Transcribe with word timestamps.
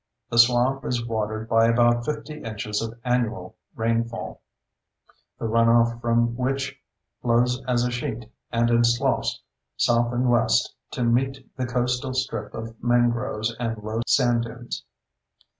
The 0.31 0.39
swamp 0.39 0.83
is 0.83 1.05
watered 1.05 1.47
by 1.47 1.67
about 1.67 2.05
50 2.05 2.41
inches 2.43 2.81
of 2.81 2.99
annual 3.05 3.55
rainfall, 3.75 4.41
the 5.37 5.45
runoff 5.45 6.01
from 6.01 6.35
which 6.35 6.75
flows 7.21 7.61
as 7.67 7.83
a 7.85 7.91
sheet 7.91 8.25
and 8.51 8.71
in 8.71 8.83
sloughs 8.83 9.43
south 9.77 10.11
and 10.11 10.27
west 10.27 10.73
to 10.93 11.03
meet 11.03 11.47
the 11.55 11.67
coastal 11.67 12.15
strip 12.15 12.51
of 12.55 12.83
mangroves 12.83 13.55
and 13.59 13.77
low 13.83 14.01
sand 14.07 14.41
dunes. 14.45 14.83